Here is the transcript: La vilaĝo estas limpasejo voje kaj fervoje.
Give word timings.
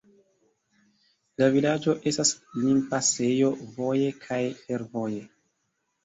La 1.41 1.49
vilaĝo 1.55 1.93
estas 2.11 2.31
limpasejo 2.63 3.51
voje 3.75 4.07
kaj 4.23 4.39
fervoje. 4.63 5.21